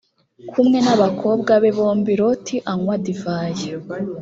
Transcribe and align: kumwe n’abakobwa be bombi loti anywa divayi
kumwe 0.51 0.77
n’abakobwa 0.85 1.51
be 1.61 1.71
bombi 1.77 2.13
loti 2.21 2.55
anywa 2.71 2.95
divayi 3.05 3.67